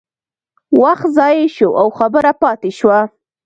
[0.81, 2.99] وخت ضایع شو او خبره پاتې شوه.